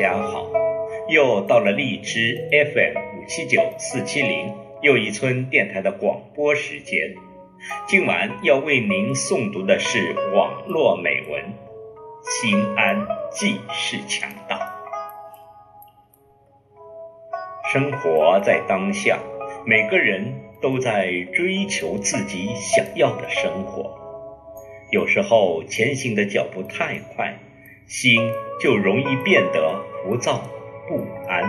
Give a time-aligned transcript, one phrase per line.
[0.00, 0.48] 家好！
[1.10, 4.50] 又到了荔枝 FM 五七九四七零
[4.80, 7.14] 又一村电台的广播时间。
[7.86, 11.42] 今晚要为您诵读的是网络美文
[12.24, 14.56] 《心安即是强大》。
[17.70, 19.18] 生活在当下，
[19.66, 23.94] 每个人都在追求自己想要的生活。
[24.90, 27.38] 有时候前行的脚步太快。
[27.86, 28.20] 心
[28.60, 30.40] 就容易变得浮躁
[30.88, 31.44] 不安。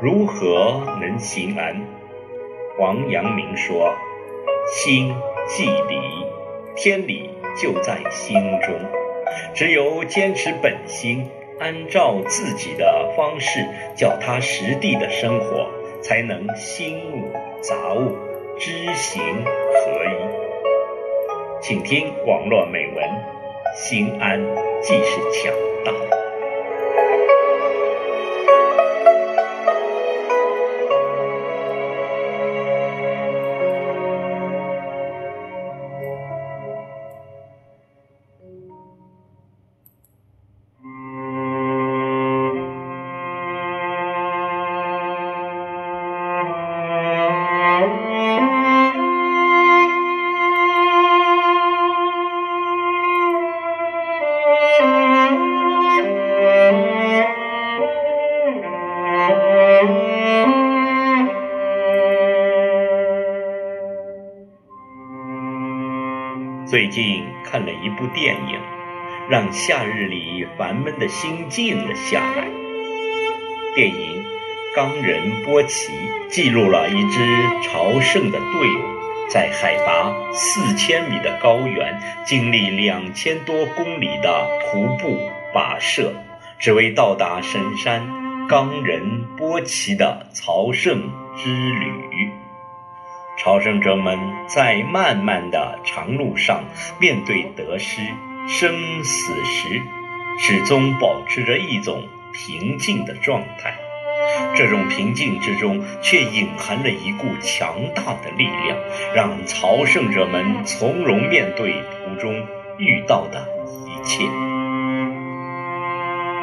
[0.00, 1.80] 如何能心安？
[2.78, 3.94] 王阳明说
[4.74, 5.14] ：“心
[5.46, 6.00] 即理，
[6.74, 8.74] 天理就在心中。
[9.54, 15.68] 只有坚持本心，按照自己的方式脚踏实地的生活，
[16.02, 18.16] 才能心无杂物，
[18.58, 20.44] 知行合一。”
[21.62, 23.34] 请听网络美文。
[23.76, 24.40] 心安
[24.82, 25.52] 即是强
[25.84, 26.23] 大。
[66.66, 68.58] 最近看了一部电影，
[69.28, 72.48] 让夏日里烦闷的心静了下来。
[73.76, 74.24] 电影
[74.74, 75.92] 《冈仁波齐》
[76.28, 77.20] 记录了一支
[77.62, 78.82] 朝圣的队伍，
[79.30, 81.96] 在海拔四千米的高原，
[82.26, 86.12] 经历两千多公里的徒步跋涉，
[86.58, 88.04] 只为到达神山
[88.48, 92.32] 冈仁波齐的朝圣之旅。
[93.38, 94.18] 朝圣者们
[94.48, 96.64] 在漫漫的长路上，
[96.98, 98.00] 面对得失、
[98.48, 99.80] 生死时，
[100.40, 102.02] 始终保持着一种
[102.32, 103.72] 平静的状态。
[104.56, 108.78] 这种平静之中，却隐含着一股强大的力量，
[109.14, 112.46] 让朝圣者们从容面对途中
[112.78, 113.46] 遇到的
[113.86, 114.24] 一切。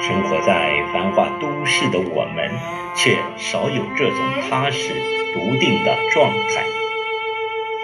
[0.00, 2.50] 生活在繁华都市的我们，
[2.96, 4.18] 却少有这种
[4.50, 4.92] 踏实、
[5.32, 6.64] 笃定的状态。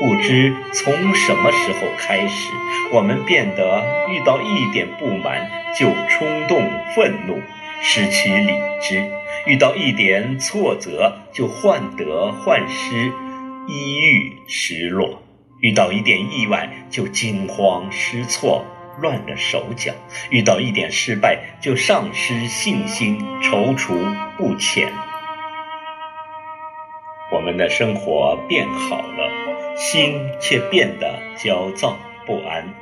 [0.00, 2.52] 不知从什么时候开始，
[2.92, 6.62] 我们变得遇到一点不满就冲动
[6.94, 7.40] 愤怒，
[7.80, 9.00] 失去理智；
[9.48, 13.10] 遇到一点挫折就患得患失，
[13.66, 15.20] 抑郁失落；
[15.60, 18.62] 遇到一点意外就惊慌失措，
[19.00, 19.94] 乱了手脚；
[20.28, 24.92] 遇到一点失败就丧失信心，踌躇不前。
[27.32, 29.48] 我们的生活变好了。
[29.78, 32.74] 心却变得焦躁不安，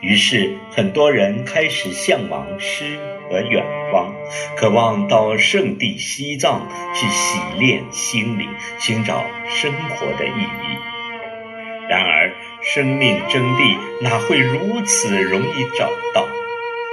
[0.00, 2.98] 于是很多人开始向往诗
[3.34, 4.14] 和远方，
[4.56, 10.78] 渴望到圣地西藏去洗炼心灵，寻找生活的意义。
[11.88, 16.24] 然而，生命真谛哪会如此容易找到？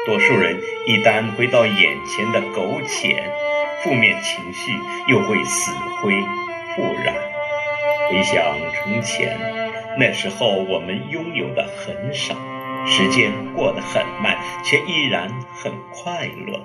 [0.08, 3.24] 多数人一旦回到眼前的苟且，
[3.84, 4.74] 负面情绪
[5.08, 5.72] 又会死
[6.02, 6.12] 灰
[6.76, 7.14] 复燃。
[8.10, 9.38] 回想从前，
[10.00, 12.34] 那时候我们拥有的很少，
[12.86, 16.60] 时间过得很慢，却依然很快乐。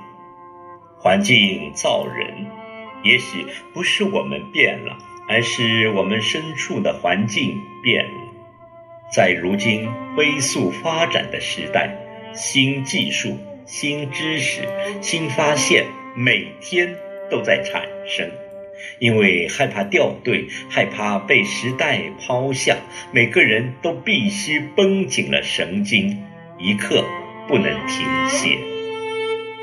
[0.99, 2.47] 环境造人，
[3.03, 4.97] 也许不是我们变了，
[5.29, 8.33] 而是我们身处的环境变了。
[9.13, 11.97] 在如今飞速发展的时代，
[12.35, 14.63] 新技术、新知识、
[15.01, 15.87] 新发现，
[16.17, 16.97] 每天
[17.31, 18.29] 都在产生。
[18.99, 22.77] 因为害怕掉队，害怕被时代抛下，
[23.13, 26.23] 每个人都必须绷紧了神经，
[26.59, 27.05] 一刻
[27.49, 28.59] 不能停歇。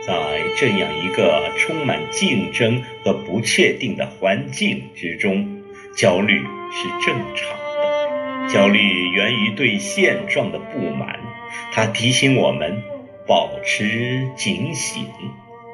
[0.05, 0.13] 在
[0.57, 5.63] 这样一个充满竞争和不确定的环境之中，
[5.95, 6.39] 焦虑
[6.71, 8.49] 是正常的。
[8.49, 8.79] 焦虑
[9.11, 11.19] 源于对现状的不满，
[11.71, 12.83] 它提醒我们
[13.25, 15.05] 保持警醒，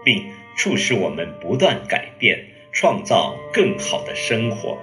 [0.05, 0.23] 并
[0.55, 2.45] 促使我们不断改变。
[2.79, 4.77] 创造更好的生活，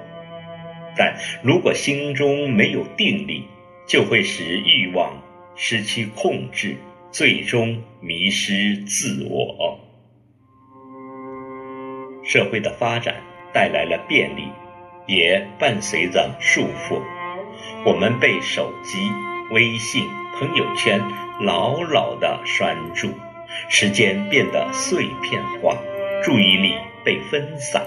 [0.99, 3.49] 但如果心中没有定力，
[3.87, 5.23] 就会使欲望
[5.55, 6.77] 失去控制，
[7.11, 9.81] 最终迷失自我。
[12.23, 13.15] 社会的发展
[13.55, 14.43] 带来了便利，
[15.07, 17.01] 也伴随着束缚。
[17.87, 18.99] 我们被手机、
[19.53, 20.07] 微信、
[20.39, 21.01] 朋友圈
[21.41, 23.09] 牢牢地拴住，
[23.71, 25.79] 时间变得碎片化，
[26.23, 26.75] 注意力
[27.07, 27.87] 被分散。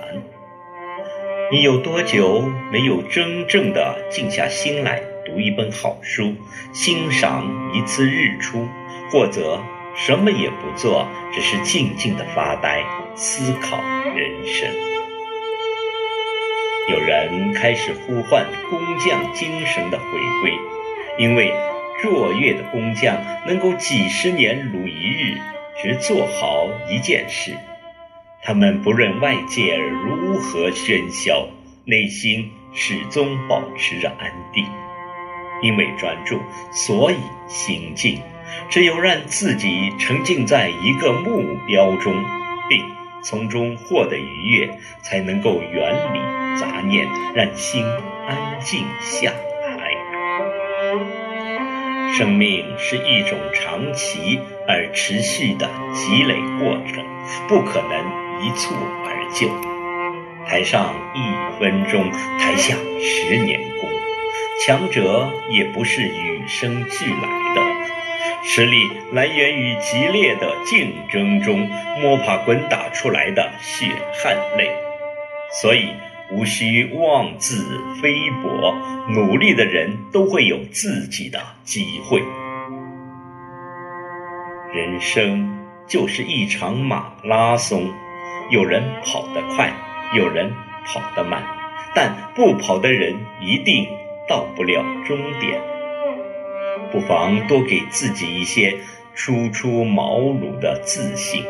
[1.52, 6.34] 你有多久没有真正的静下心来读一本好书，
[6.72, 8.66] 欣赏一次日出，
[9.12, 9.62] 或者
[9.94, 12.82] 什么也不做，只是静静的发呆，
[13.14, 13.78] 思考
[14.16, 14.70] 人生？
[16.88, 20.06] 有人开始呼唤工匠精神的回
[20.42, 20.54] 归，
[21.18, 21.54] 因为
[22.02, 25.38] 卓越的工匠能够几十年如一日，
[25.82, 27.54] 只做好一件事。
[28.42, 31.48] 他们不论外界如何喧嚣，
[31.86, 34.66] 内心始终保持着安定。
[35.62, 36.40] 因为专注，
[36.72, 38.22] 所以心静。
[38.70, 42.16] 只有让自己沉浸在一个目标中，
[42.70, 42.84] 并
[43.22, 44.70] 从中获得愉悦，
[45.02, 46.20] 才能够远离
[46.60, 47.84] 杂念，让心
[48.28, 49.92] 安静下来。
[52.14, 57.06] 生命是一种长期而持续的积累过程，
[57.48, 58.29] 不可能。
[58.42, 58.74] 一蹴
[59.06, 59.50] 而就，
[60.48, 62.10] 台上一分钟，
[62.40, 63.90] 台下十年功。
[64.66, 67.62] 强者也不是与生俱来的，
[68.44, 71.70] 实力来源于激烈的竞争中
[72.02, 73.88] 摸爬滚打出来的血
[74.24, 74.70] 汗泪。
[75.62, 75.90] 所以
[76.32, 77.66] 无需妄自
[78.02, 78.74] 菲薄，
[79.10, 82.22] 努力的人都会有自己的机会。
[84.74, 85.58] 人生
[85.88, 87.92] 就是一场马拉松。
[88.50, 89.72] 有人跑得快，
[90.16, 90.52] 有人
[90.84, 91.44] 跑得慢，
[91.94, 93.88] 但不跑的人一定
[94.28, 95.62] 到不了终点。
[96.92, 98.76] 不妨多给自己一些
[99.14, 101.44] 初出茅庐的自信，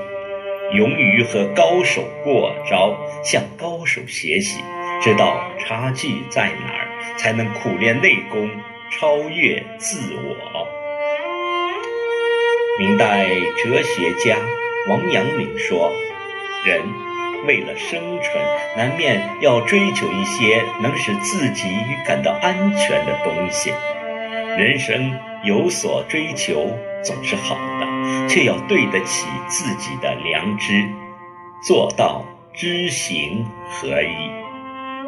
[0.74, 2.94] 勇于和高手过招，
[3.24, 4.62] 向高手学习，
[5.02, 8.50] 知道差距在哪儿，才能苦练内功，
[8.92, 10.68] 超越自我。
[12.78, 13.30] 明代
[13.64, 14.38] 哲学家
[14.90, 15.94] 王阳明说。
[16.66, 16.82] 人
[17.46, 18.44] 为了生存，
[18.76, 21.70] 难免要追求一些能使自己
[22.06, 23.72] 感到安全的东西。
[24.58, 30.86] 人生有所追求总是好的，却要对得起自己的良知，
[31.64, 34.32] 做到知行合一。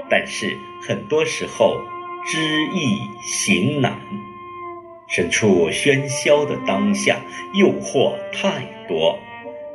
[0.09, 0.57] 但是
[0.87, 1.77] 很多时候，
[2.25, 2.39] 知
[2.73, 3.99] 易行难。
[5.07, 7.17] 身处喧嚣的当下，
[7.53, 9.19] 诱惑太多。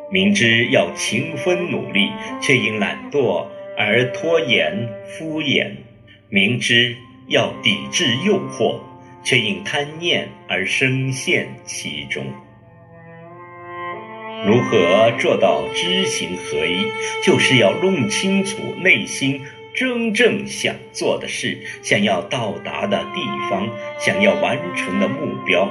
[0.09, 2.11] 明知要勤奋努力，
[2.41, 3.45] 却因懒惰
[3.77, 5.69] 而拖延敷衍；
[6.29, 8.79] 明知要抵制诱惑，
[9.25, 12.25] 却因贪念而深陷其中。
[14.45, 16.87] 如何做到知行合一？
[17.25, 19.41] 就是要弄清楚内心
[19.75, 23.21] 真正想做的事、想要到达的地
[23.51, 23.69] 方、
[23.99, 25.69] 想要完成的目标。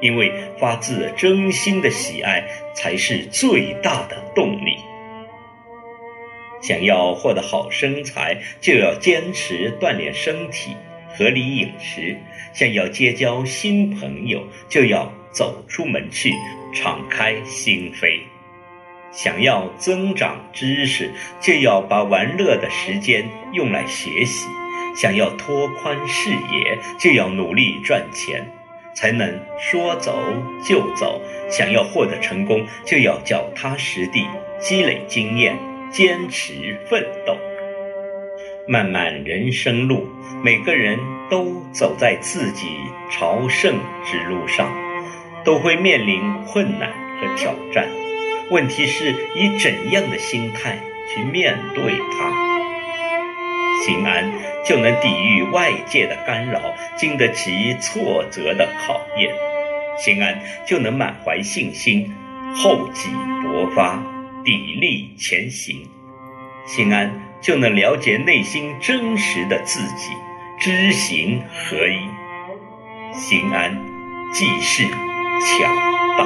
[0.00, 2.44] 因为发自真心的喜爱
[2.78, 4.76] 才是最大的动力。
[6.62, 10.76] 想要获得好身材，就要坚持锻炼身体、
[11.16, 12.16] 合理饮食；
[12.54, 16.32] 想要结交新朋友，就要走出门去，
[16.72, 18.20] 敞开心扉；
[19.10, 21.10] 想要增长知识，
[21.40, 24.46] 就要把玩乐的时间用来学习；
[24.96, 28.46] 想要拓宽视野，就要努力赚钱。
[28.94, 30.18] 才能说走
[30.64, 31.20] 就走。
[31.50, 34.26] 想要获得成功，就要脚踏实地，
[34.58, 35.58] 积累经验，
[35.90, 37.36] 坚持奋斗。
[38.66, 40.06] 漫漫人生路，
[40.44, 40.98] 每个人
[41.30, 42.66] 都走在自己
[43.10, 44.70] 朝圣之路上，
[45.42, 47.88] 都会面临困难和挑战。
[48.50, 50.78] 问题是以怎样的心态
[51.08, 52.48] 去面对它？
[53.84, 54.30] 心安，
[54.66, 59.32] 就能抵御外界的干扰，经得起挫折的考验；
[59.98, 62.10] 心安，就能满怀信心，
[62.54, 63.10] 厚积
[63.42, 63.96] 薄发，
[64.44, 65.76] 砥砺前行；
[66.66, 70.10] 心安，就能了解内心真实的自己，
[70.58, 71.98] 知行合一；
[73.12, 73.76] 心安，
[74.32, 76.17] 即是巧。